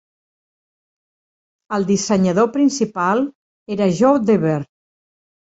El 1.77 1.85
dissenyador 1.89 2.49
principal 2.57 3.23
era 3.77 3.91
Joe 4.01 4.25
Dever. 4.33 4.57